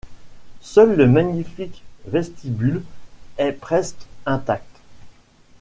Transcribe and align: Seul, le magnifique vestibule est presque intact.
Seul, 0.61 0.95
le 0.95 1.05
magnifique 1.07 1.83
vestibule 2.07 2.81
est 3.37 3.51
presque 3.51 4.07
intact. 4.25 4.65